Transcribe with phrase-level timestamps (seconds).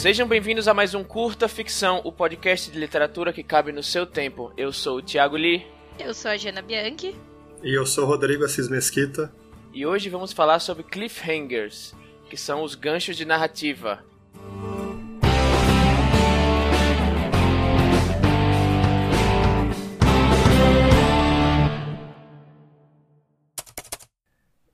[0.00, 4.06] Sejam bem-vindos a mais um Curta Ficção, o podcast de literatura que cabe no seu
[4.06, 4.50] tempo.
[4.56, 5.66] Eu sou o Thiago Lee.
[5.98, 7.14] Eu sou a Jana Bianchi.
[7.62, 9.30] E eu sou o Rodrigo Assis Mesquita.
[9.74, 11.94] E hoje vamos falar sobre cliffhangers,
[12.30, 14.02] que são os ganchos de narrativa.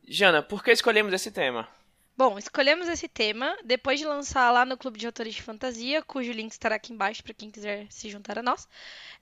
[0.06, 1.66] Jana, por que escolhemos esse tema?
[2.18, 6.32] Bom, escolhemos esse tema depois de lançar lá no Clube de Autores de Fantasia, cujo
[6.32, 8.66] link estará aqui embaixo para quem quiser se juntar a nós,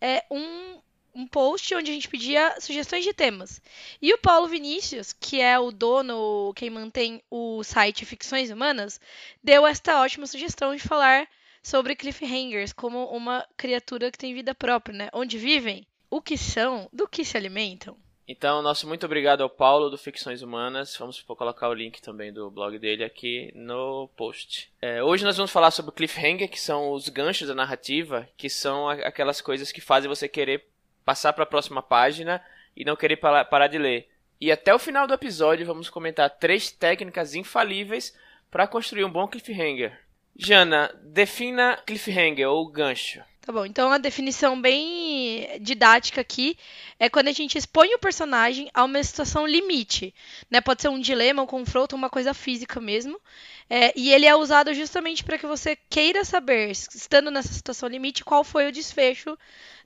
[0.01, 0.81] é um,
[1.13, 3.61] um post onde a gente pedia sugestões de temas.
[4.01, 9.01] E o Paulo Vinícius, que é o dono, quem mantém o site Ficções Humanas,
[9.43, 11.29] deu esta ótima sugestão de falar
[11.65, 15.09] sobre cliffhangers como uma criatura que tem vida própria, né?
[15.13, 17.97] Onde vivem, o que são, do que se alimentam.
[18.27, 20.97] Então, nosso muito obrigado ao Paulo do Ficções Humanas.
[20.97, 24.73] Vamos colocar o link também do blog dele aqui no post.
[24.81, 28.89] É, hoje nós vamos falar sobre cliffhanger, que são os ganchos da narrativa, que são
[28.89, 30.67] aquelas coisas que fazem você querer
[31.05, 32.43] passar para a próxima página
[32.75, 34.09] e não querer parar de ler.
[34.41, 38.17] E até o final do episódio vamos comentar três técnicas infalíveis
[38.51, 40.01] para construir um bom cliffhanger.
[40.37, 43.23] Jana, defina cliffhanger ou gancho.
[43.45, 46.57] Tá bom, então a definição bem didática aqui
[46.99, 50.15] é quando a gente expõe o personagem a uma situação limite,
[50.51, 50.63] né?
[50.63, 53.21] Pode ser um dilema, um confronto, uma coisa física mesmo.
[53.69, 58.25] É, e ele é usado justamente para que você queira saber, estando nessa situação limite,
[58.25, 59.37] qual foi o desfecho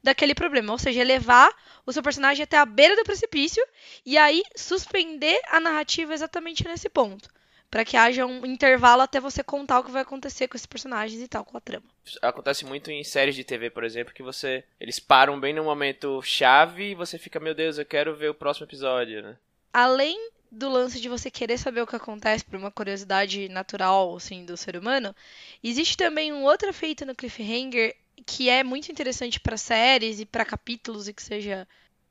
[0.04, 0.70] daquele problema.
[0.72, 1.52] Ou seja, levar
[1.84, 3.64] o seu personagem até a beira do precipício
[4.06, 7.28] e aí suspender a narrativa exatamente nesse ponto
[7.70, 11.20] para que haja um intervalo até você contar o que vai acontecer com esses personagens
[11.20, 11.84] e tal, com a trama.
[12.22, 16.22] Acontece muito em séries de TV, por exemplo, que você eles param bem no momento
[16.22, 19.36] chave e você fica, meu Deus, eu quero ver o próximo episódio, né?
[19.72, 24.46] Além do lance de você querer saber o que acontece por uma curiosidade natural, assim,
[24.46, 25.14] do ser humano,
[25.62, 30.44] existe também um outro efeito no cliffhanger que é muito interessante para séries e para
[30.44, 31.68] capítulos e que seja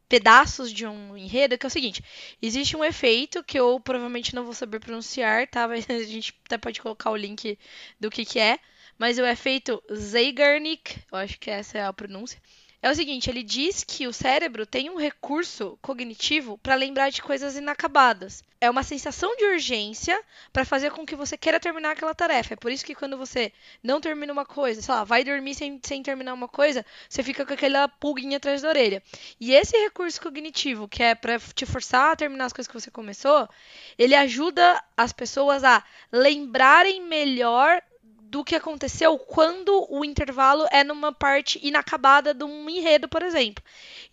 [0.09, 2.03] pedaços de um enredo, que é o seguinte:
[2.41, 5.67] existe um efeito que eu provavelmente não vou saber pronunciar, tá?
[5.67, 7.57] Mas a gente até pode colocar o link
[7.99, 8.59] do que, que é.
[8.97, 12.41] Mas o efeito Zeigarnik, eu acho que essa é a pronúncia,
[12.79, 17.23] é o seguinte, ele diz que o cérebro tem um recurso cognitivo para lembrar de
[17.23, 18.43] coisas inacabadas.
[18.61, 20.19] É uma sensação de urgência
[20.53, 22.53] para fazer com que você queira terminar aquela tarefa.
[22.53, 23.51] É por isso que quando você
[23.81, 27.45] não termina uma coisa, sei lá, vai dormir sem, sem terminar uma coisa, você fica
[27.45, 29.01] com aquela pulguinha atrás da orelha.
[29.39, 32.91] E esse recurso cognitivo, que é para te forçar a terminar as coisas que você
[32.91, 33.49] começou,
[33.97, 37.81] ele ajuda as pessoas a lembrarem melhor
[38.29, 43.63] do que aconteceu quando o intervalo é numa parte inacabada de um enredo, por exemplo.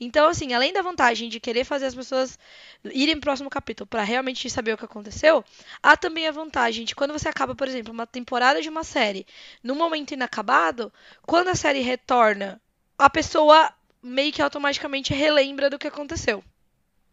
[0.01, 2.39] Então, assim, além da vantagem de querer fazer as pessoas
[2.85, 5.45] irem pro próximo capítulo para realmente saber o que aconteceu,
[5.83, 9.27] há também a vantagem de quando você acaba, por exemplo, uma temporada de uma série
[9.63, 10.93] num momento inacabado,
[11.23, 12.61] quando a série retorna,
[12.97, 13.73] a pessoa
[14.03, 16.45] meio que automaticamente relembra do que aconteceu.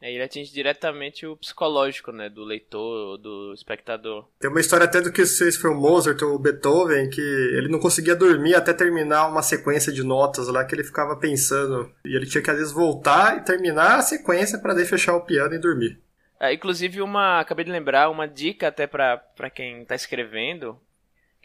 [0.01, 4.27] É, ele atinge diretamente o psicológico, né, do leitor, do espectador.
[4.39, 7.67] Tem uma história até do que se foi o Mozart ou o Beethoven, que ele
[7.67, 11.91] não conseguia dormir até terminar uma sequência de notas lá que ele ficava pensando.
[12.03, 15.25] E ele tinha que às vezes voltar e terminar a sequência para daí fechar o
[15.25, 16.01] piano e dormir.
[16.39, 19.21] É, inclusive uma, acabei de lembrar, uma dica até para
[19.53, 20.75] quem tá escrevendo,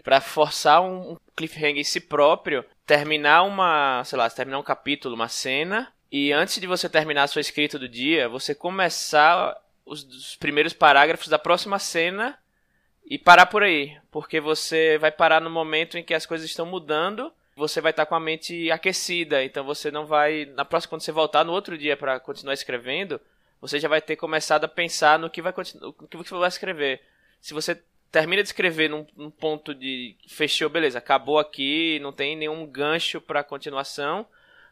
[0.03, 5.28] para forçar um cliffhanger em si próprio, terminar uma, sei lá, terminar um capítulo, uma
[5.28, 10.37] cena, e antes de você terminar a sua escrita do dia, você começar os, os,
[10.37, 12.39] primeiros parágrafos da próxima cena
[13.05, 13.97] e parar por aí.
[14.11, 18.06] Porque você vai parar no momento em que as coisas estão mudando, você vai estar
[18.06, 19.43] com a mente aquecida.
[19.45, 20.47] Então você não vai.
[20.47, 23.21] Na próxima, quando você voltar no outro dia para continuar escrevendo,
[23.61, 27.03] você já vai ter começado a pensar no que, vai, no que você vai escrever.
[27.41, 32.37] Se você termina de escrever num, num ponto de fechou, beleza, acabou aqui, não tem
[32.37, 34.27] nenhum gancho para continuação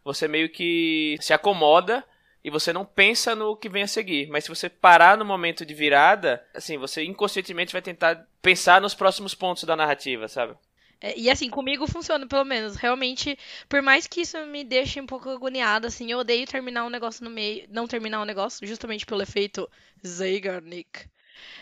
[0.05, 2.05] você meio que se acomoda
[2.45, 4.29] e você não pensa no que vem a seguir.
[4.29, 8.95] Mas se você parar no momento de virada, assim, você inconscientemente vai tentar pensar nos
[8.95, 10.55] próximos pontos da narrativa, sabe?
[11.01, 12.77] É, e assim, comigo funciona, pelo menos.
[12.77, 16.91] Realmente, por mais que isso me deixe um pouco agoniada, assim, eu odeio terminar um
[16.91, 17.67] negócio no meio.
[17.71, 19.69] Não terminar um negócio, justamente pelo efeito
[20.07, 21.07] Zeigarnik.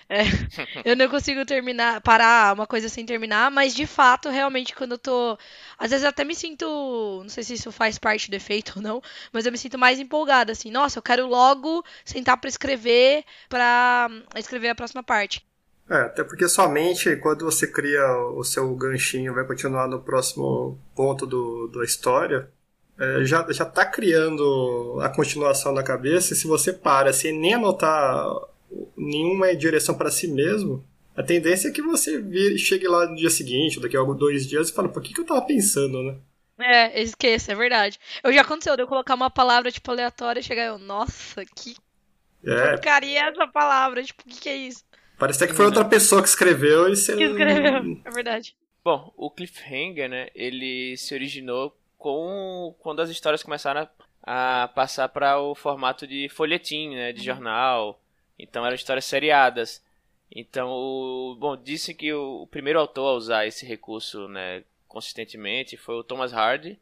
[0.09, 0.23] É,
[0.85, 4.99] eu não consigo terminar, parar uma coisa sem terminar, mas de fato, realmente, quando eu
[4.99, 5.39] tô.
[5.79, 6.67] Às vezes eu até me sinto.
[7.23, 9.03] Não sei se isso faz parte do efeito ou não,
[9.33, 10.71] mas eu me sinto mais empolgada, assim.
[10.71, 15.45] Nossa, eu quero logo sentar para escrever, para escrever a próxima parte.
[15.89, 21.27] É, até porque somente quando você cria o seu ganchinho, vai continuar no próximo ponto
[21.27, 22.49] do, da história,
[22.99, 27.55] é, já, já tá criando a continuação na cabeça, e se você para sem nem
[27.55, 28.27] anotar
[28.97, 30.85] nenhuma direção para si mesmo,
[31.15, 34.71] A tendência é que você vire, chegue lá no dia seguinte, daqui a dois dias,
[34.71, 36.17] e fala, por que, que eu tava pensando, né?
[36.59, 37.99] É, esqueça, é verdade.
[38.23, 41.75] Eu já aconteceu de eu colocar uma palavra, tipo, aleatória e chegar eu, nossa, que
[42.47, 44.03] É, porcaria é essa palavra?
[44.03, 44.85] Tipo, o que, que é isso?
[45.19, 47.17] parece até que foi outra pessoa que escreveu e você...
[47.17, 48.01] Que escreveu.
[48.05, 48.57] É verdade.
[48.85, 53.89] Bom, o cliffhanger, né, ele se originou com quando as histórias começaram
[54.25, 58.02] a, a passar para o formato de folhetim, né, de jornal.
[58.39, 59.83] Então eram histórias seriadas.
[60.35, 65.77] Então, o, bom, disse que o, o primeiro autor a usar esse recurso, né, consistentemente
[65.77, 66.79] foi o Thomas Hardy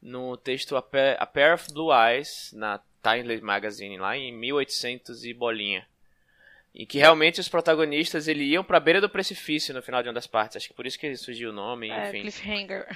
[0.00, 5.32] no texto A Pair, a of Blue Eyes na Timely Magazine lá em 1800 e
[5.32, 5.86] bolinha.
[6.78, 10.14] E que realmente os protagonistas ele iam pra beira do precipício no final de uma
[10.14, 10.56] das partes.
[10.58, 12.20] Acho que por isso que surgiu o nome, É, enfim.
[12.22, 12.86] cliffhanger.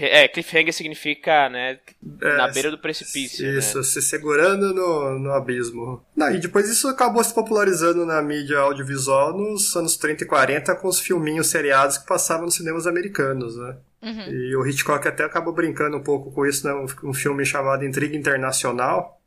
[0.00, 1.78] É, cliffhanger significa, né,
[2.20, 3.84] É, na beira do precipício, Isso, né?
[3.84, 6.04] se segurando no, no abismo.
[6.16, 10.74] Não, e depois isso acabou se popularizando na mídia audiovisual nos anos 30 e 40
[10.74, 13.76] com os filminhos seriados que passavam nos cinemas americanos, né?
[14.02, 14.28] Uhum.
[14.32, 16.72] E o Hitchcock até acabou brincando um pouco com isso, né?
[16.74, 19.17] Um, um filme chamado Intriga Internacional,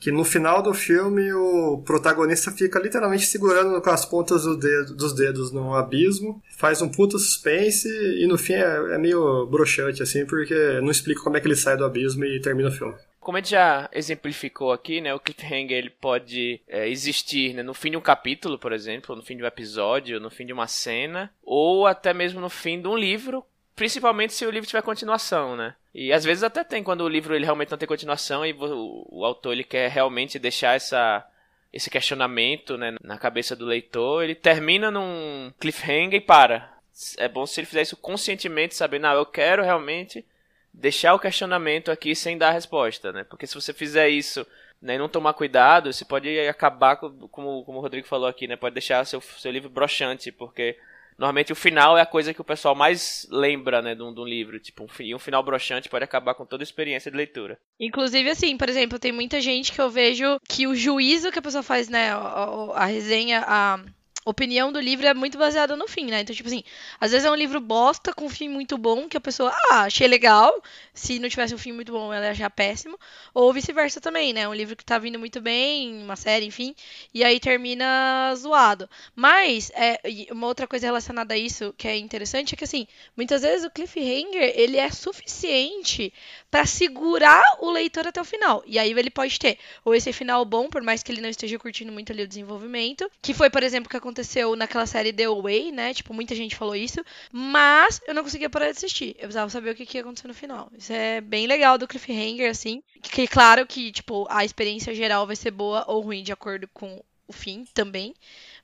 [0.00, 4.94] que no final do filme o protagonista fica literalmente segurando com as pontas do dedo-
[4.94, 10.02] dos dedos no abismo, faz um puta suspense e no fim é, é meio broxante,
[10.02, 12.94] assim, porque não explica como é que ele sai do abismo e termina o filme.
[13.20, 17.74] Como a gente já exemplificou aqui, né, o cliffhanger ele pode é, existir né, no
[17.74, 20.66] fim de um capítulo, por exemplo, no fim de um episódio, no fim de uma
[20.66, 23.44] cena, ou até mesmo no fim de um livro,
[23.76, 25.74] principalmente se o livro tiver continuação, né?
[25.94, 29.06] E às vezes até tem quando o livro ele realmente não tem continuação e o,
[29.10, 31.26] o autor ele quer realmente deixar essa
[31.72, 36.72] esse questionamento né, na cabeça do leitor, ele termina num cliffhanger e para.
[37.16, 40.24] É bom se ele fizer isso conscientemente, sabendo, não, eu quero realmente
[40.72, 43.24] deixar o questionamento aqui sem dar a resposta, né?
[43.24, 44.46] Porque se você fizer isso
[44.82, 48.46] né, e não tomar cuidado, você pode acabar, com, como, como o Rodrigo falou aqui,
[48.46, 48.56] né?
[48.56, 50.76] Pode deixar seu, seu livro broxante, porque
[51.20, 54.20] normalmente o final é a coisa que o pessoal mais lembra, né, de um, de
[54.20, 54.58] um livro.
[54.58, 57.58] Tipo, um, um final broxante pode acabar com toda a experiência de leitura.
[57.78, 61.42] Inclusive, assim, por exemplo, tem muita gente que eu vejo que o juízo que a
[61.42, 63.78] pessoa faz, né, a- a resenha, a
[64.24, 66.20] opinião do livro é muito baseada no fim, né?
[66.20, 66.62] Então, tipo assim,
[67.00, 69.82] às vezes é um livro bosta com um fim muito bom, que a pessoa, ah,
[69.82, 70.62] achei legal.
[70.92, 72.98] Se não tivesse um fim muito bom, ela ia achar péssimo.
[73.32, 74.48] Ou vice-versa também, né?
[74.48, 76.74] Um livro que tá vindo muito bem, uma série, enfim,
[77.14, 78.88] e aí termina zoado.
[79.14, 80.00] Mas, é,
[80.30, 83.70] uma outra coisa relacionada a isso que é interessante é que, assim, muitas vezes o
[83.70, 86.12] cliffhanger, ele é suficiente
[86.50, 88.62] pra segurar o leitor até o final.
[88.66, 91.58] E aí ele pode ter ou esse final bom, por mais que ele não esteja
[91.58, 95.24] curtindo muito ali o desenvolvimento, que foi, por exemplo, o que aconteceu naquela série The
[95.24, 95.94] Away, né?
[95.94, 99.10] Tipo, muita gente falou isso, mas eu não conseguia parar de assistir.
[99.10, 100.70] Eu precisava saber o que que ia acontecer no final.
[100.76, 102.82] Isso é bem legal do cliffhanger, assim.
[103.02, 107.02] Que claro que, tipo, a experiência geral vai ser boa ou ruim de acordo com
[107.26, 108.14] o fim também.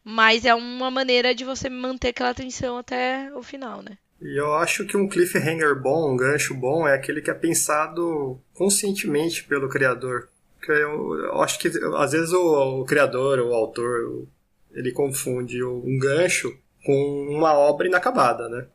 [0.02, 3.98] Mas é uma maneira de você manter aquela atenção até o final, né?
[4.20, 8.40] E eu acho que um cliffhanger bom, um gancho bom, é aquele que é pensado
[8.54, 10.28] conscientemente pelo criador.
[10.62, 14.26] Que eu, eu acho que às vezes o, o criador, o autor,
[14.72, 18.66] ele confunde um gancho com uma obra inacabada, né?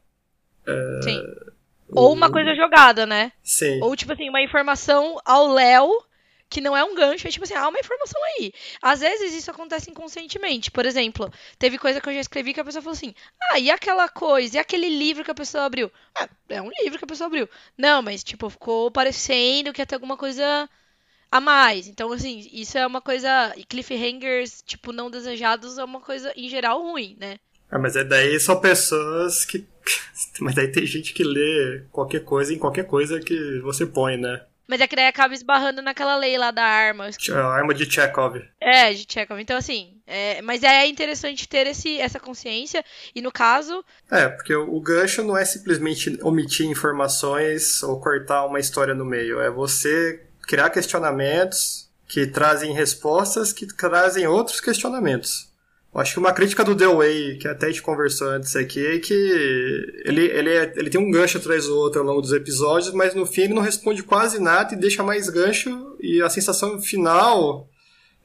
[1.03, 1.21] Sim.
[1.89, 3.31] Ou uma coisa jogada, né?
[3.43, 3.81] Sim.
[3.81, 5.89] Ou, tipo assim, uma informação ao Léo
[6.51, 8.53] que não é um gancho, é tipo assim, ah, uma informação aí.
[8.81, 10.69] Às vezes isso acontece inconscientemente.
[10.69, 13.15] Por exemplo, teve coisa que eu já escrevi que a pessoa falou assim,
[13.49, 15.89] ah, e aquela coisa, e aquele livro que a pessoa abriu?
[16.13, 17.47] Ah, é um livro que a pessoa abriu.
[17.77, 20.69] Não, mas, tipo, ficou parecendo que ia ter alguma coisa
[21.31, 21.87] a mais.
[21.87, 23.55] Então, assim, isso é uma coisa.
[23.69, 27.39] Cliffhangers, tipo, não desejados é uma coisa, em geral, ruim, né?
[27.71, 29.65] Ah, mas é daí são pessoas que.
[30.39, 34.45] Mas daí tem gente que lê qualquer coisa em qualquer coisa que você põe, né?
[34.71, 37.09] Mas é que daí acaba esbarrando naquela lei lá da arma.
[37.29, 38.41] A arma de Chekhov.
[38.57, 39.41] É, de Chekhov.
[39.41, 42.81] Então, assim, é, mas é interessante ter esse, essa consciência.
[43.13, 48.45] E no caso, É, porque o o gancho não é simplesmente omitir informações ou cortar
[48.45, 49.41] uma história no meio.
[49.41, 55.50] É você criar questionamentos que trazem respostas que trazem outros questionamentos.
[55.93, 58.97] Acho que uma crítica do The Way, que até a gente conversou antes aqui, é
[58.99, 59.13] que
[60.05, 63.13] ele, ele, é- ele tem um gancho atrás do outro ao longo dos episódios, mas
[63.13, 67.67] no fim ele não responde quase nada e deixa mais gancho, e a sensação final.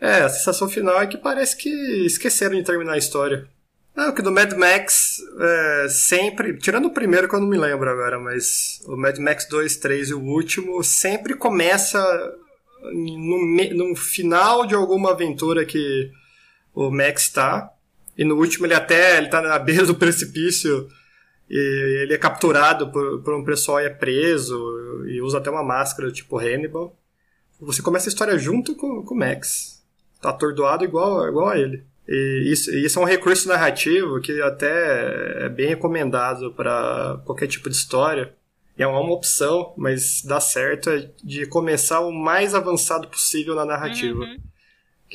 [0.00, 1.68] É, a sensação final é que parece que
[2.06, 3.48] esqueceram de terminar a história.
[3.96, 7.88] Não, que do Mad Max é, sempre, tirando o primeiro que eu não me lembro
[7.90, 11.98] agora, mas o Mad Max 2, 3 e o último sempre começa
[12.92, 16.10] no, no final de alguma aventura que
[16.76, 17.72] o Max tá.
[18.16, 20.86] E no último ele até ele tá na beira do precipício
[21.48, 25.64] e ele é capturado por, por um pessoal e é preso e usa até uma
[25.64, 26.94] máscara tipo Hannibal.
[27.58, 29.82] Você começa a história junto com, com o Max.
[30.20, 31.82] Tá atordoado igual, igual a ele.
[32.06, 37.70] E isso, isso é um recurso narrativo que até é bem recomendado para qualquer tipo
[37.70, 38.34] de história.
[38.76, 44.20] É uma opção, mas dá certo é de começar o mais avançado possível na narrativa.
[44.20, 44.36] Uhum.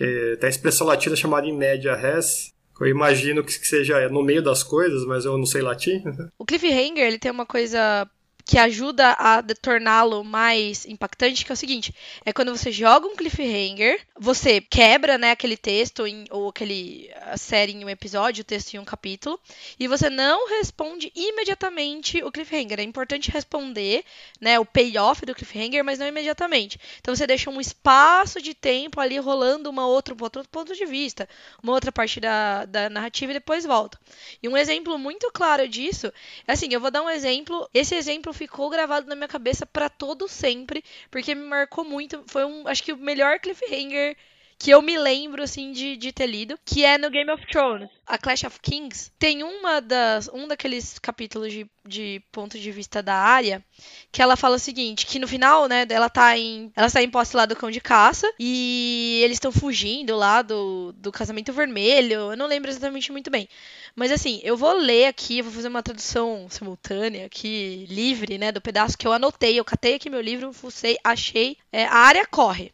[0.01, 4.41] Que tem a expressão latina chamada in media res, eu imagino que seja no meio
[4.41, 6.01] das coisas, mas eu não sei latim.
[6.39, 8.10] O cliffhanger, ele tem uma coisa
[8.45, 11.93] que ajuda a torná-lo mais impactante, que é o seguinte:
[12.25, 17.38] é quando você joga um cliffhanger, você quebra, né, aquele texto em, ou aquele a
[17.38, 19.39] série em um episódio, o texto em um capítulo,
[19.79, 22.79] e você não responde imediatamente o cliffhanger.
[22.79, 24.03] É importante responder,
[24.39, 26.79] né, o payoff do cliffhanger, mas não imediatamente.
[27.00, 30.86] Então você deixa um espaço de tempo ali rolando uma outra, um outro ponto de
[30.86, 31.27] vista,
[31.62, 34.00] uma outra parte da, da narrativa e depois volta.
[34.41, 36.12] E um exemplo muito claro disso,
[36.48, 37.69] é assim, eu vou dar um exemplo.
[37.74, 42.24] Esse exemplo ficou gravado na minha cabeça para todo sempre, porque me marcou muito.
[42.28, 44.16] Foi um, acho que o melhor cliffhanger
[44.62, 47.89] que eu me lembro, assim, de, de ter lido, que é no Game of Thrones.
[48.06, 53.01] A Clash of Kings tem uma das, um daqueles capítulos de, de ponto de vista
[53.01, 53.65] da área
[54.12, 57.10] que ela fala o seguinte, que no final, né, ela tá em, ela está em
[57.10, 62.32] posse lá do cão de caça e eles estão fugindo lá do, do casamento vermelho,
[62.32, 63.50] eu não lembro exatamente muito bem.
[63.96, 68.62] Mas assim, eu vou ler aqui, vou fazer uma tradução simultânea aqui, livre, né, do
[68.62, 71.58] pedaço que eu anotei, eu catei aqui meu livro, fucei, achei.
[71.72, 72.72] É, a área corre.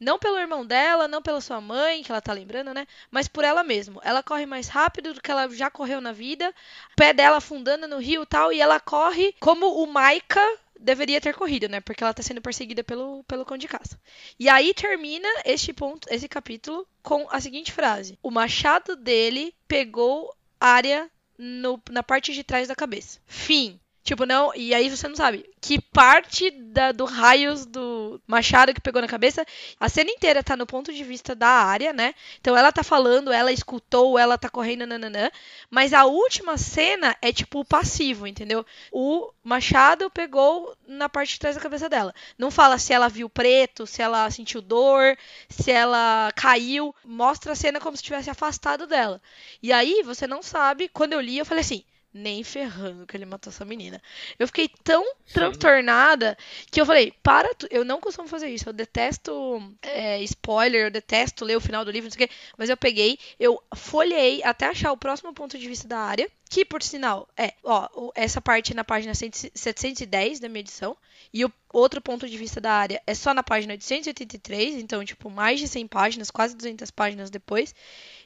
[0.00, 2.86] Não pelo irmão dela, não pela sua mãe, que ela tá lembrando, né?
[3.10, 4.00] Mas por ela mesma.
[4.02, 6.48] Ela corre mais rápido do que ela já correu na vida.
[6.92, 8.50] O pé dela afundando no rio e tal.
[8.50, 10.40] E ela corre como o Maika
[10.80, 11.80] deveria ter corrido, né?
[11.80, 14.00] Porque ela tá sendo perseguida pelo, pelo cão de caça.
[14.38, 20.34] E aí termina este ponto, esse capítulo, com a seguinte frase: O machado dele pegou
[20.58, 23.20] área no, na parte de trás da cabeça.
[23.26, 23.78] Fim.
[24.02, 24.52] Tipo, não.
[24.54, 29.08] E aí você não sabe que parte da, do raios do machado que pegou na
[29.08, 29.44] cabeça.
[29.78, 32.14] A cena inteira tá no ponto de vista da área, né?
[32.40, 35.30] Então ela tá falando, ela escutou, ela tá correndo, nananã.
[35.68, 38.64] Mas a última cena é tipo o passivo, entendeu?
[38.90, 42.14] O machado pegou na parte de trás da cabeça dela.
[42.38, 45.16] Não fala se ela viu preto, se ela sentiu dor,
[45.48, 46.94] se ela caiu.
[47.04, 49.20] Mostra a cena como se tivesse afastado dela.
[49.62, 50.88] E aí você não sabe.
[50.88, 54.02] Quando eu li, eu falei assim nem ferrando que ele matou essa menina.
[54.38, 56.36] Eu fiquei tão transtornada
[56.70, 61.44] que eu falei, para, eu não costumo fazer isso, eu detesto é, spoiler, eu detesto
[61.44, 64.66] ler o final do livro, não sei o quê, mas eu peguei, eu folhei até
[64.66, 68.74] achar o próximo ponto de vista da área, que por sinal é, ó, essa parte
[68.74, 70.96] na página 710 da minha edição,
[71.32, 75.30] e o outro ponto de vista da área é só na página 883, então, tipo,
[75.30, 77.74] mais de 100 páginas, quase 200 páginas depois.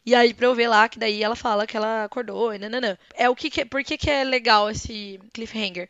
[0.06, 2.96] E aí, pra eu ver lá, que daí ela fala que ela acordou e nananã.
[3.14, 5.88] É o que, que por que, que é legal esse cliffhanger?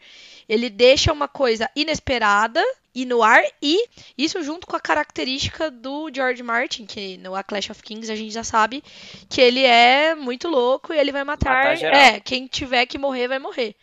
[0.48, 2.62] Ele deixa uma coisa inesperada
[2.94, 7.42] e no ar, e isso junto com a característica do George Martin, que no A
[7.42, 8.84] Clash of Kings a gente já sabe
[9.28, 11.74] que ele é muito louco e ele vai matar.
[11.74, 13.74] matar é, quem tiver que morrer, vai morrer.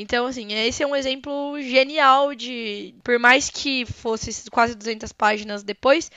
[0.00, 2.94] Então, assim, esse é um exemplo genial de.
[3.04, 6.10] Por mais que fosse quase 200 páginas depois,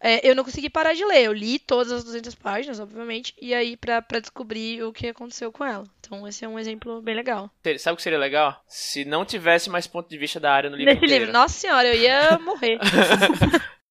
[0.00, 1.24] é, eu não consegui parar de ler.
[1.24, 5.50] Eu li todas as 200 páginas, obviamente, e aí pra, pra descobrir o que aconteceu
[5.52, 5.84] com ela.
[6.00, 7.50] Então, esse é um exemplo bem legal.
[7.78, 8.62] Sabe o que seria legal?
[8.66, 10.92] Se não tivesse mais ponto de vista da área no livro.
[10.92, 11.24] Nesse inteiro.
[11.26, 12.78] livro, nossa senhora, eu ia morrer.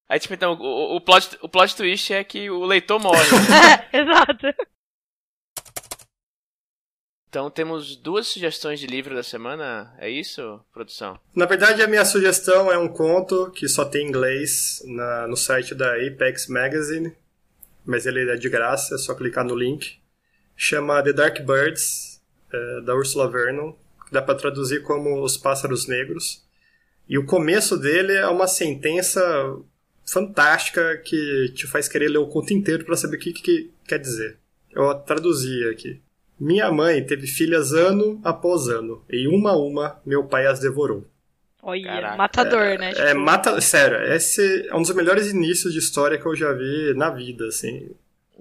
[0.10, 3.20] aí, tipo, então, o, o, plot, o plot twist é que o leitor morre.
[3.92, 4.48] é, exato.
[7.30, 11.20] Então temos duas sugestões de livro da semana, é isso, produção?
[11.36, 15.76] Na verdade, a minha sugestão é um conto que só tem inglês na, no site
[15.76, 17.14] da Apex Magazine,
[17.86, 20.00] mas ele é de graça, é só clicar no link.
[20.56, 23.74] Chama The Dark Birds, é, da Ursula Vernon,
[24.06, 26.46] que dá para traduzir como Os Pássaros Negros.
[27.10, 29.22] E o começo dele é uma sentença
[30.06, 34.00] fantástica que te faz querer ler o conto inteiro para saber o que, que quer
[34.00, 34.38] dizer.
[34.72, 36.02] Eu traduzi aqui.
[36.40, 41.06] Minha mãe teve filhas ano após ano, e uma a uma meu pai as devorou.
[41.62, 42.16] Olha, Caraca.
[42.16, 42.90] matador, é, né?
[42.94, 43.02] Tipo...
[43.02, 46.94] É, mata, sério, esse é um dos melhores inícios de história que eu já vi
[46.94, 47.90] na vida, assim.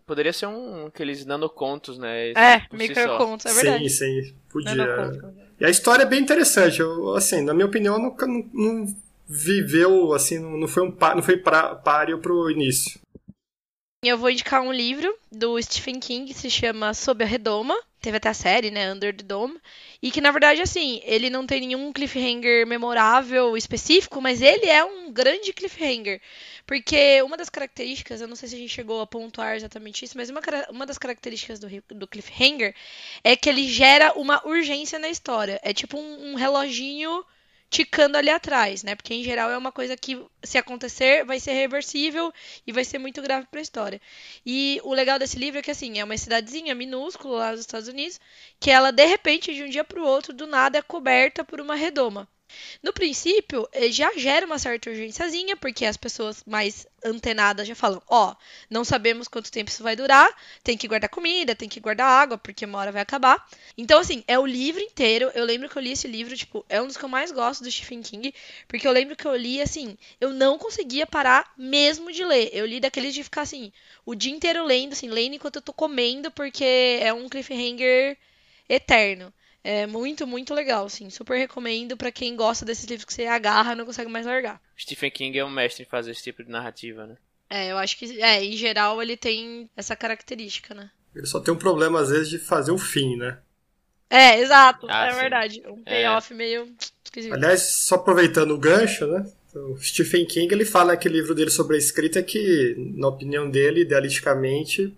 [0.07, 2.31] Poderia ser um aqueles nanocontos, né?
[2.31, 3.91] É, microcontos, si é verdade.
[3.91, 5.11] Sim, sim, podia.
[5.59, 8.97] E a história é bem interessante, eu, assim, na minha opinião, nunca não, não
[9.29, 13.01] viveu, assim, não foi um não foi páreo pro início.
[14.09, 17.77] Eu vou indicar um livro do Stephen King que se chama Sob a Redoma.
[18.01, 18.93] Teve até a série, né?
[18.93, 19.59] Under the Dome.
[20.01, 24.85] E que, na verdade, assim, ele não tem nenhum cliffhanger memorável específico, mas ele é
[24.85, 26.21] um grande cliffhanger.
[26.65, 30.17] Porque uma das características, eu não sei se a gente chegou a pontuar exatamente isso,
[30.17, 32.77] mas uma, uma das características do, do cliffhanger
[33.25, 35.59] é que ele gera uma urgência na história.
[35.65, 37.25] É tipo um, um reloginho
[37.71, 38.95] ticando ali atrás, né?
[38.95, 42.33] Porque em geral é uma coisa que, se acontecer, vai ser reversível
[42.67, 44.01] e vai ser muito grave para a história.
[44.45, 47.89] E o legal desse livro é que, assim, é uma cidadezinha minúscula lá dos Estados
[47.89, 48.21] Unidos,
[48.61, 51.61] que ela, de repente, de um dia para o outro, do nada é coberta por
[51.61, 52.29] uma redoma.
[52.83, 58.03] No princípio, eh, já gera uma certa urgênciazinha, porque as pessoas mais antenadas já falam:
[58.09, 58.37] ó, oh,
[58.71, 60.29] não sabemos quanto tempo isso vai durar,
[60.63, 63.47] tem que guardar comida, tem que guardar água, porque uma hora vai acabar.
[63.77, 65.31] Então, assim, é o livro inteiro.
[65.35, 67.63] Eu lembro que eu li esse livro, tipo, é um dos que eu mais gosto
[67.63, 68.35] do Stephen King,
[68.69, 72.51] porque eu lembro que eu li, assim, eu não conseguia parar mesmo de ler.
[72.53, 73.73] Eu li daqueles de ficar, assim,
[74.05, 78.17] o dia inteiro lendo, assim, lendo enquanto eu tô comendo, porque é um cliffhanger
[78.69, 79.33] eterno.
[79.69, 81.11] É muito, muito legal, assim.
[81.11, 84.63] Super recomendo para quem gosta desses livros que você agarra e não consegue mais largar.
[84.79, 87.17] Stephen King é um mestre em fazer esse tipo de narrativa, né?
[87.51, 90.89] É, eu acho que, é, em geral ele tem essa característica, né?
[91.13, 93.39] Ele só tem um problema, às vezes, de fazer o fim, né?
[94.09, 94.87] É, exato.
[94.89, 95.19] Ah, é sim.
[95.19, 95.63] verdade.
[95.67, 96.37] Um payoff é.
[96.37, 96.73] meio
[97.05, 97.35] esquisito.
[97.35, 99.29] Aliás, só aproveitando o gancho, né?
[99.53, 103.81] O Stephen King, ele fala naquele livro dele sobre a escrita que, na opinião dele,
[103.81, 104.97] idealisticamente,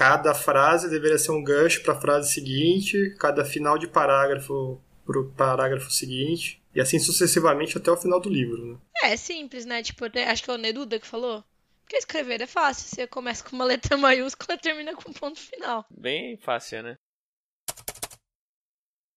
[0.00, 5.20] cada frase deveria ser um gancho para a frase seguinte, cada final de parágrafo para
[5.20, 8.64] o parágrafo seguinte, e assim sucessivamente até o final do livro.
[8.64, 8.78] Né?
[9.02, 9.82] É, é simples, né?
[9.82, 11.44] Tipo, acho que é o Neruda que falou.
[11.82, 15.38] Porque escrever é fácil, você começa com uma letra maiúscula e termina com um ponto
[15.38, 15.84] final.
[15.90, 16.96] Bem fácil, né?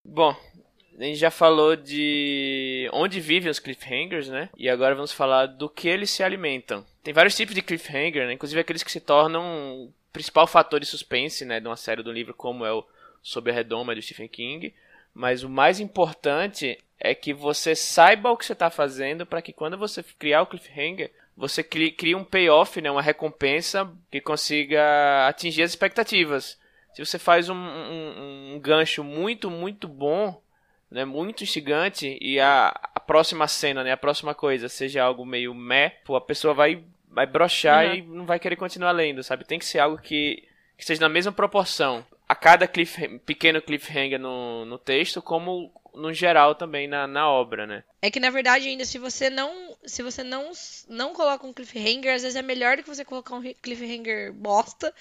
[0.06, 0.36] Bom,
[1.00, 4.50] a gente já falou de onde vivem os cliffhangers, né?
[4.58, 6.86] E agora vamos falar do que eles se alimentam.
[7.02, 8.34] Tem vários tipos de cliffhanger, né?
[8.34, 12.34] Inclusive aqueles que se tornam principal fator de suspense, né, de uma série do livro
[12.34, 12.86] como é o
[13.22, 14.74] Sob a Redoma do Stephen King,
[15.14, 19.52] mas o mais importante é que você saiba o que você está fazendo para que
[19.52, 25.64] quando você criar o cliffhanger, você crie um payoff, né, uma recompensa que consiga atingir
[25.64, 26.60] as expectativas.
[26.94, 30.40] Se você faz um, um, um gancho muito, muito bom,
[30.92, 35.56] né, muito instigante, e a, a próxima cena, né, a próxima coisa seja algo meio
[35.56, 37.94] meh, a pessoa vai vai brochar uhum.
[37.94, 39.46] e não vai querer continuar lendo, sabe?
[39.46, 40.44] Tem que ser algo que,
[40.78, 46.12] que seja na mesma proporção a cada cliff, pequeno cliffhanger no, no texto, como no
[46.12, 47.84] geral também na, na obra, né?
[48.02, 50.52] É que na verdade ainda se você não se você não
[50.88, 54.94] não coloca um cliffhanger, às vezes é melhor do que você colocar um cliffhanger bosta,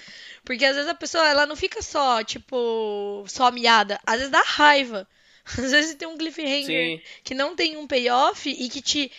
[0.44, 4.42] porque às vezes a pessoa ela não fica só tipo só miada, às vezes dá
[4.42, 5.08] raiva.
[5.58, 7.02] Às vezes tem um cliffhanger Sim.
[7.24, 9.10] que não tem um payoff e que te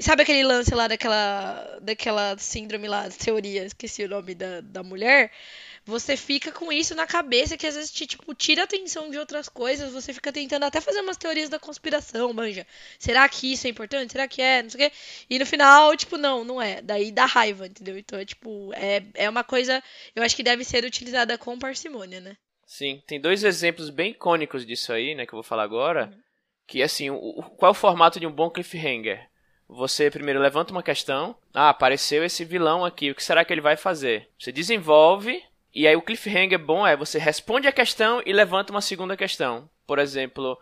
[0.00, 5.30] Sabe aquele lance lá daquela, daquela síndrome lá, teoria, esqueci o nome da, da mulher?
[5.84, 9.18] Você fica com isso na cabeça que às vezes te, tipo, tira a atenção de
[9.18, 12.66] outras coisas, você fica tentando até fazer umas teorias da conspiração, manja.
[12.98, 14.12] Será que isso é importante?
[14.12, 14.62] Será que é?
[14.62, 14.96] Não sei o quê.
[15.28, 16.82] E no final, tipo, não, não é.
[16.82, 17.98] Daí dá raiva, entendeu?
[17.98, 19.82] Então é tipo, é, é uma coisa,
[20.14, 22.36] eu acho que deve ser utilizada com parcimônia, né?
[22.66, 26.06] Sim, tem dois exemplos bem icônicos disso aí, né, que eu vou falar agora.
[26.06, 26.20] Uhum.
[26.68, 29.29] Que assim, o, qual é o formato de um bom cliffhanger?
[29.70, 31.36] Você primeiro levanta uma questão.
[31.54, 33.10] Ah, apareceu esse vilão aqui.
[33.10, 34.28] O que será que ele vai fazer?
[34.38, 35.42] Você desenvolve.
[35.72, 39.70] E aí o cliffhanger bom é você responde a questão e levanta uma segunda questão.
[39.86, 40.58] Por exemplo,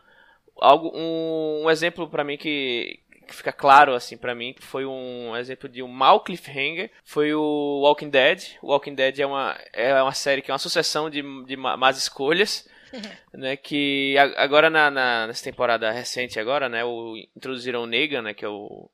[0.60, 5.34] algo um, um exemplo para mim que, que fica claro assim para mim foi um
[5.34, 8.58] exemplo de um mau cliffhanger foi o Walking Dead.
[8.60, 11.96] O Walking Dead é uma é uma série que é uma sucessão de, de más
[11.96, 12.68] escolhas.
[13.34, 18.32] né, que agora na, na, nessa temporada recente agora, né, o, introduziram o Negan, né,
[18.32, 18.88] que é o,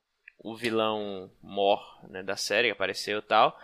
[0.44, 3.58] o vilão mor né, da série que apareceu e tal.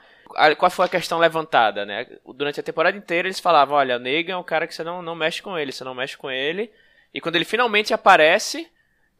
[0.57, 2.07] Qual foi a questão levantada, né?
[2.35, 5.03] Durante a temporada inteira eles falavam, olha, o Negan é um cara que você não,
[5.03, 6.73] não mexe com ele, você não mexe com ele.
[7.13, 8.67] E quando ele finalmente aparece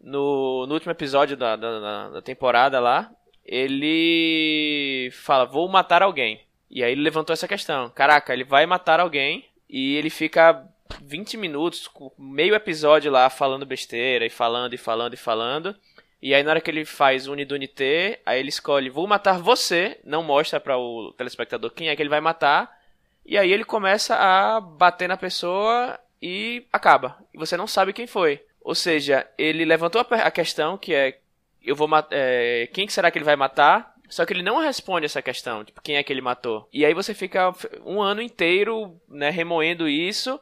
[0.01, 3.13] no, no último episódio da, da, da temporada lá,
[3.45, 6.47] ele fala, vou matar alguém.
[6.71, 7.91] E aí ele levantou essa questão.
[7.91, 10.67] Caraca, ele vai matar alguém e ele fica
[11.03, 15.77] 20 minutos, meio episódio lá falando besteira e falando e falando e falando.
[16.23, 20.23] E aí na hora que ele faz Unidunité, aí ele escolhe, vou matar você, não
[20.23, 22.79] mostra para o telespectador quem é que ele vai matar.
[23.25, 27.19] E aí ele começa a bater na pessoa e acaba.
[27.33, 28.43] E você não sabe quem foi.
[28.61, 31.19] Ou seja, ele levantou a questão que é
[31.63, 33.95] eu vou é, quem será que ele vai matar?
[34.09, 36.69] Só que ele não responde essa questão, tipo, quem é que ele matou?
[36.73, 37.55] E aí você fica
[37.85, 40.41] um ano inteiro, né, remoendo isso,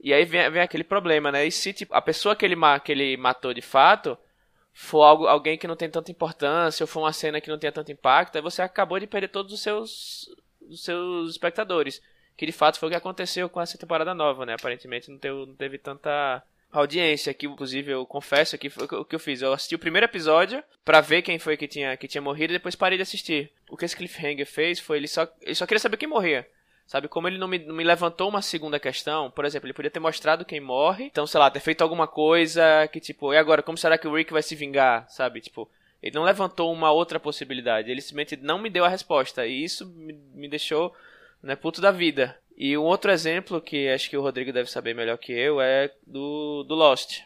[0.00, 1.44] e aí vem, vem aquele problema, né?
[1.44, 4.16] E se tipo, a pessoa que ele, que ele matou de fato
[4.80, 7.72] for algo, alguém que não tem tanta importância, ou for uma cena que não tenha
[7.72, 10.30] tanto impacto, aí você acabou de perder todos os seus,
[10.70, 12.00] os seus espectadores.
[12.36, 14.54] Que de fato foi o que aconteceu com essa temporada nova, né?
[14.54, 19.16] Aparentemente não teve, não teve tanta audiência, que inclusive eu confesso que foi o que
[19.16, 19.42] eu fiz.
[19.42, 22.56] Eu assisti o primeiro episódio para ver quem foi que tinha, que tinha morrido e
[22.56, 23.50] depois parei de assistir.
[23.68, 26.48] O que esse Cliffhanger fez foi ele só, ele só queria saber quem morria.
[26.88, 29.90] Sabe, como ele não me, não me levantou uma segunda questão, por exemplo, ele podia
[29.90, 33.62] ter mostrado quem morre, então, sei lá, ter feito alguma coisa que, tipo, e agora,
[33.62, 35.42] como será que o Rick vai se vingar, sabe?
[35.42, 35.70] Tipo,
[36.02, 39.86] ele não levantou uma outra possibilidade, ele simplesmente não me deu a resposta, e isso
[39.86, 40.94] me, me deixou,
[41.42, 42.34] né, puto da vida.
[42.56, 45.92] E um outro exemplo que acho que o Rodrigo deve saber melhor que eu é
[46.06, 47.20] do, do Lost.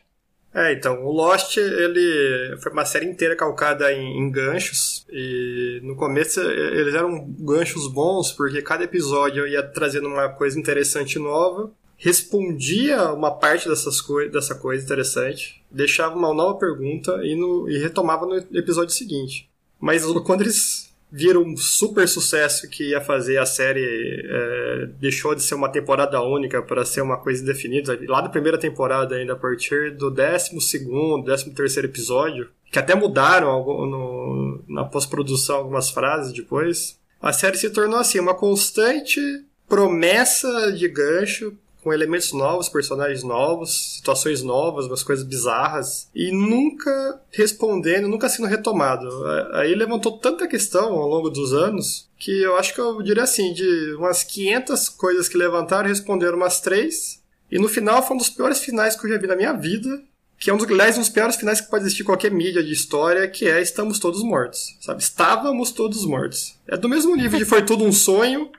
[0.54, 5.96] É, então, o Lost, ele foi uma série inteira calcada em, em, ganchos, e no
[5.96, 13.12] começo eles eram ganchos bons, porque cada episódio ia trazendo uma coisa interessante nova, respondia
[13.12, 18.26] uma parte dessas coi dessa coisa interessante, deixava uma nova pergunta e, no, e retomava
[18.26, 19.48] no episódio seguinte.
[19.80, 25.42] Mas quando eles viram um super sucesso que ia fazer a série é, deixou de
[25.42, 27.98] ser uma temporada única para ser uma coisa indefinida.
[28.08, 32.94] Lá da primeira temporada ainda a partir do décimo segundo décimo terceiro episódio que até
[32.94, 39.20] mudaram no, na pós-produção algumas frases depois a série se tornou assim uma constante
[39.68, 47.20] promessa de gancho com elementos novos, personagens novos, situações novas, umas coisas bizarras, e nunca
[47.30, 49.08] respondendo, nunca sendo retomado.
[49.54, 53.52] Aí levantou tanta questão ao longo dos anos que eu acho que eu diria assim,
[53.52, 58.30] de umas 500 coisas que levantaram, responderam umas três, e no final foi um dos
[58.30, 60.02] piores finais que eu já vi na minha vida,
[60.38, 62.62] que é um dos, aliás, um dos piores finais que pode existir em qualquer mídia
[62.64, 65.00] de história, que é Estamos Todos Mortos, sabe?
[65.00, 66.56] Estávamos todos mortos.
[66.66, 68.50] É do mesmo nível de Foi Tudo um Sonho,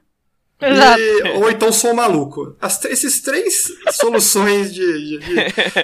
[0.63, 2.55] e, ou então sou maluco.
[2.59, 5.19] As, esses três soluções de, de,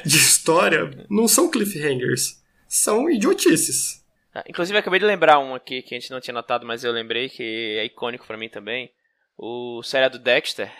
[0.06, 4.04] de, história não são cliffhangers, são idiotices.
[4.34, 6.92] Ah, inclusive, acabei de lembrar um aqui que a gente não tinha notado, mas eu
[6.92, 8.92] lembrei que é icônico para mim também.
[9.38, 10.72] O seriado Dexter,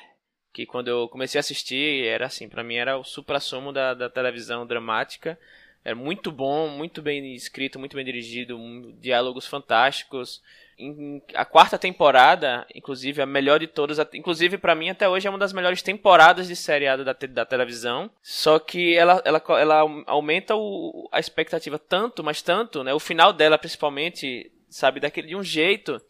[0.54, 4.10] que quando eu comecei a assistir, era assim, para mim era o supra-sumo da, da
[4.10, 5.40] televisão dramática.
[5.84, 10.42] Era muito bom, muito bem escrito, muito bem dirigido, um, diálogos fantásticos
[10.80, 15.30] em, a quarta temporada, inclusive a melhor de todas, inclusive para mim até hoje é
[15.30, 18.10] uma das melhores temporadas de seriado da, da televisão.
[18.24, 22.94] Só que ela, ela, ela aumenta o, a expectativa tanto, mas tanto, né?
[22.94, 26.02] O final dela principalmente, sabe, daquele de um jeito.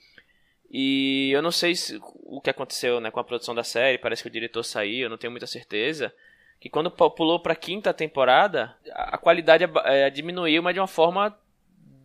[0.72, 4.22] E eu não sei se, o que aconteceu né, com a produção da série, parece
[4.22, 6.14] que o diretor saiu, eu não tenho muita certeza.
[6.60, 11.36] Que quando pulou pra quinta temporada, a qualidade é, diminuiu, mas de uma forma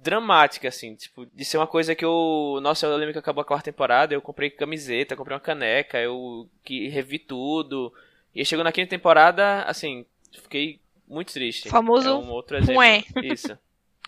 [0.05, 2.61] dramática, assim, tipo, de ser uma coisa que eu.
[2.63, 6.49] Nossa, eu lembro que acabou a quarta temporada, eu comprei camiseta, comprei uma caneca, eu
[6.63, 7.93] que revi tudo.
[8.35, 10.05] E chegou na quinta temporada, assim,
[10.43, 11.69] fiquei muito triste.
[11.69, 12.09] Famoso.
[12.09, 12.75] É um outro exemplo.
[12.75, 13.05] Mué.
[13.23, 13.57] Isso.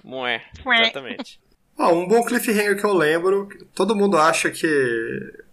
[0.05, 0.45] Mué.
[0.83, 1.41] Exatamente.
[1.79, 4.67] Ah, um bom cliffhanger que eu lembro, todo mundo acha que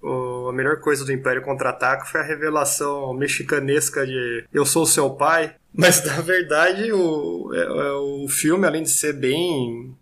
[0.02, 5.10] o, a melhor coisa do Império Contra-Ataque foi a revelação mexicanesca de Eu sou seu
[5.10, 9.94] pai, mas na verdade o, é, é, o filme, além de ser bem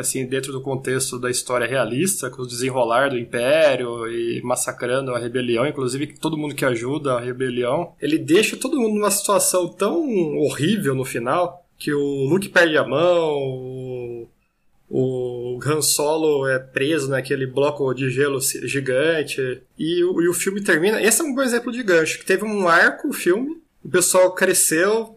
[0.00, 5.18] assim, dentro do contexto da história realista, com o desenrolar do Império e massacrando a
[5.18, 10.02] rebelião, inclusive todo mundo que ajuda a rebelião, ele deixa todo mundo numa situação tão
[10.38, 14.28] horrível no final que o Luke perde a mão,
[14.90, 20.62] o, Han Solo é preso naquele bloco de gelo gigante e o, e o filme
[20.62, 21.00] termina.
[21.00, 24.34] Esse é um bom exemplo de gancho, que teve um arco, o filme, o pessoal
[24.34, 25.16] cresceu,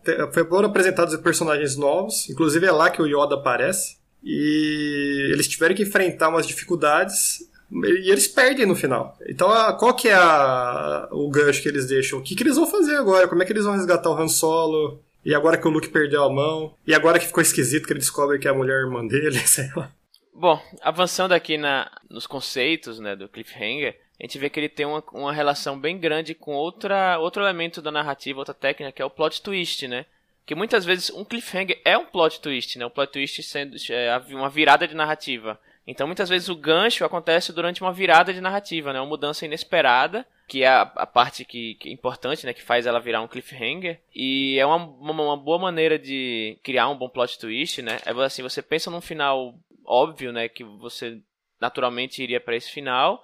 [0.49, 3.97] foram apresentados personagens novos, inclusive é lá que o Yoda aparece.
[4.23, 7.39] E eles tiveram que enfrentar umas dificuldades
[7.71, 9.17] e eles perdem no final.
[9.27, 12.19] Então, qual que é a, o gancho que eles deixam?
[12.19, 13.27] O que, que eles vão fazer agora?
[13.27, 15.01] Como é que eles vão resgatar o Han Solo?
[15.25, 16.75] E agora que o Luke perdeu a mão?
[16.85, 19.69] E agora que ficou esquisito que ele descobre que é a mulher irmã dele, sei
[19.75, 19.91] lá.
[20.33, 24.85] Bom, avançando aqui na, nos conceitos né, do Cliffhanger, a gente vê que ele tem
[24.85, 29.05] uma, uma relação bem grande com outra, outro elemento da narrativa, outra técnica, que é
[29.05, 30.05] o plot twist, né?
[30.45, 32.85] Que muitas vezes um cliffhanger é um plot twist, né?
[32.85, 35.59] O plot twist sendo é, uma virada de narrativa.
[35.85, 38.99] Então muitas vezes o gancho acontece durante uma virada de narrativa, né?
[38.99, 42.53] Uma mudança inesperada, que é a, a parte que, que, é importante, né?
[42.53, 43.99] Que faz ela virar um cliffhanger.
[44.13, 47.99] E é uma, uma, uma, boa maneira de criar um bom plot twist, né?
[48.05, 50.47] É assim, você pensa num final óbvio, né?
[50.47, 51.19] Que você
[51.59, 53.23] naturalmente iria para esse final.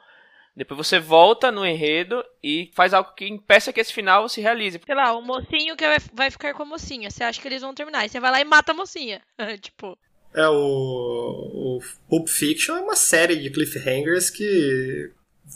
[0.60, 4.78] Depois você volta no enredo e faz algo que impeça que esse final se realize.
[4.86, 7.10] Sei lá, o mocinho que vai ficar com a mocinha.
[7.10, 8.06] Você acha que eles vão terminar.
[8.06, 9.22] E você vai lá e mata a mocinha.
[9.62, 9.98] tipo.
[10.34, 15.10] É, o, o Pulp Fiction é uma série de cliffhangers que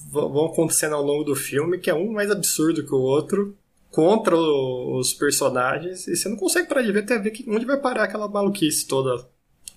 [0.10, 3.58] vão acontecendo ao longo do filme, que é um mais absurdo que o outro,
[3.92, 8.06] contra os personagens, e você não consegue parar de ver até ver onde vai parar
[8.06, 9.28] aquela maluquice toda.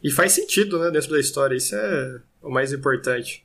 [0.04, 3.44] E faz sentido, né, dentro da história, isso é o mais importante.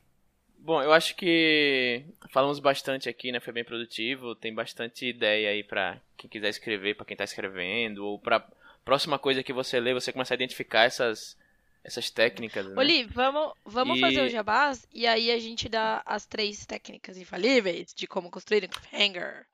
[0.64, 3.40] Bom, eu acho que falamos bastante aqui, né?
[3.40, 4.36] Foi bem produtivo.
[4.36, 8.40] Tem bastante ideia aí para quem quiser escrever, para quem tá escrevendo, ou para
[8.86, 11.38] próxima coisa que você lê, você começa a identificar essas
[11.84, 12.64] essas técnicas.
[12.68, 12.76] Né?
[12.78, 17.18] Oli, vamos, vamos E- fazer o jabás e aí a gente dá as três técnicas
[17.18, 19.48] infalíveis de como construir um cliffhanger.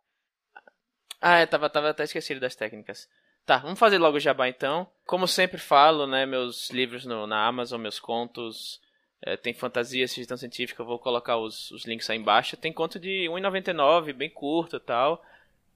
[1.21, 3.09] Ah, é, tava, tava até esquecido das técnicas.
[3.45, 4.87] Tá, vamos fazer logo o jabá então.
[5.05, 8.81] Como sempre falo, né, meus livros no- na Amazon, meus contos,
[9.21, 12.58] é, tem fantasia, ficção científica, vou colocar os, os links aí embaixo.
[12.58, 15.23] Tem conto de 1,99, bem curto e tal.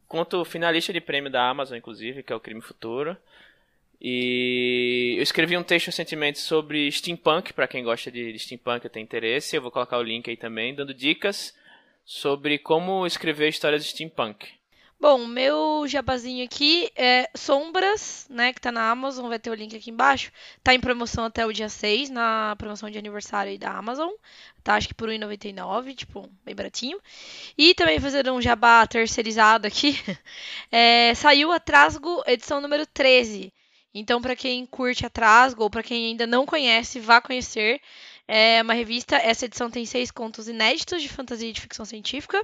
[0.08, 3.18] Conto finalista de prêmio da Amazon, inclusive, que é o Crime Futuro.
[4.00, 8.90] E eu escrevi um texto recentemente sobre steampunk, pra quem gosta de, de steampunk e
[8.90, 9.56] tem interesse.
[9.56, 11.56] Eu vou colocar o link aí também, dando dicas
[12.04, 14.48] sobre como escrever histórias de steampunk.
[15.02, 19.76] Bom, meu jabazinho aqui é Sombras, né, que tá na Amazon, vai ter o link
[19.76, 20.32] aqui embaixo.
[20.64, 24.12] Tá em promoção até o dia 6, na promoção de aniversário aí da Amazon.
[24.64, 27.00] Tá, acho que por R$1,99, tipo, bem baratinho.
[27.58, 29.98] E também fazer um jabá terceirizado aqui.
[30.72, 33.52] É, saiu a Trasgo, edição número 13.
[33.94, 37.82] Então, pra quem curte a Trasgo, ou pra quem ainda não conhece, vá conhecer.
[38.28, 42.40] É uma revista, essa edição tem seis contos inéditos de fantasia e de ficção científica.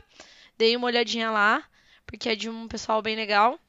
[0.57, 1.63] Dei uma olhadinha lá
[2.07, 3.59] porque é de um pessoal bem legal.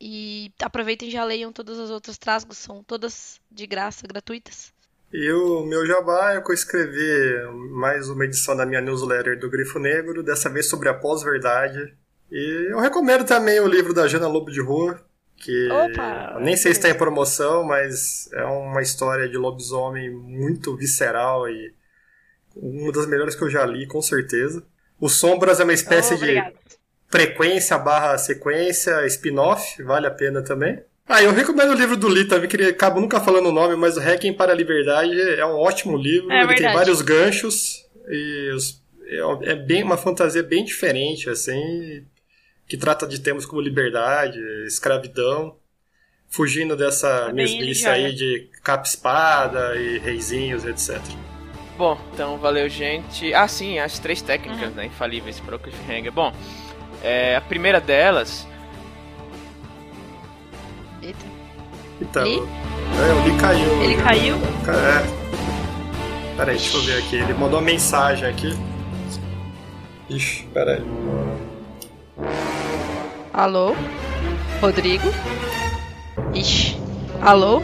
[0.00, 4.72] E aproveitem e já leiam todas as outras trasgos, são todas de graça, gratuitas.
[5.12, 9.50] E o meu jabá é que eu escrevi mais uma edição da minha newsletter do
[9.50, 11.94] Grifo Negro, dessa vez sobre a pós-verdade.
[12.30, 15.04] E eu recomendo também o livro da Jana Lobo de Rua,
[15.36, 16.38] que Opa!
[16.40, 21.74] nem sei se está em promoção, mas é uma história de lobisomem muito visceral e
[22.56, 24.64] uma das melhores que eu já li, com certeza.
[24.98, 26.52] O Sombras é uma espécie Oh, de.
[27.12, 30.80] Frequência barra sequência, spin-off, vale a pena também.
[31.06, 33.76] Ah, eu recomendo o livro do Lee também, que ele acabo nunca falando o nome,
[33.76, 36.74] mas o Hacking para a Liberdade é um ótimo livro, É ele tem verdade.
[36.74, 38.80] vários ganchos e os-
[39.44, 42.02] é- é bem uma fantasia bem diferente, assim,
[42.66, 45.56] que trata de temas como liberdade, escravidão,
[46.30, 50.98] fugindo dessa É bem mesmice aí de capa-espada e reizinhos, etc.
[51.76, 53.34] Bom, então valeu, gente.
[53.34, 54.74] Ah, sim, as três técnicas Uhum.
[54.76, 56.12] né, infalíveis para o cliffhanger.
[56.12, 56.32] Bom,
[57.02, 58.46] é, a primeira delas.
[61.02, 61.24] Eita.
[62.00, 62.38] Então, Lee?
[62.38, 63.82] é, o Lee caiu.
[63.82, 64.36] Ele caiu?
[64.36, 65.22] É.
[66.36, 67.16] Peraí, deixa eu ver aqui.
[67.16, 68.56] Ele mandou uma mensagem aqui.
[70.08, 70.82] Ixi, peraí.
[73.32, 73.74] Alô?
[74.60, 75.08] Rodrigo?
[76.34, 76.76] Ixi.
[77.20, 77.62] Alô?